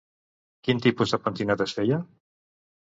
[0.67, 2.05] Quin tipus de pentinat es feia?